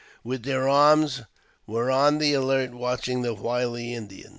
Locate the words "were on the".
1.67-2.33